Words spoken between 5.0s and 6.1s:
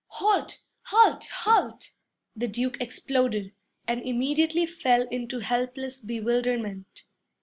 into helpless